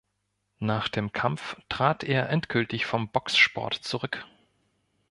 Nach 0.57 0.87
dem 0.89 1.11
Kampf 1.11 1.57
trat 1.69 2.03
er 2.03 2.27
endgültig 2.29 2.87
vom 2.87 3.09
Boxsport 3.11 3.75
zurück. 3.75 4.25